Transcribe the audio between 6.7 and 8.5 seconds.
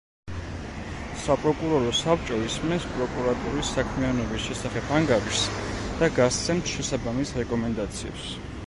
შესაბამის რეკომენდაციებს.